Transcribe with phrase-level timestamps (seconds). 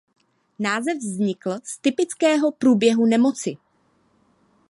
[0.59, 3.57] Název vznikl z typického průběhu nemoci.